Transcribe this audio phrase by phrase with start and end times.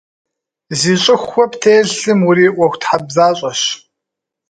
[0.79, 3.61] Зи щIыхуэ птелъым уриIуэхутхьэбзащIэщ.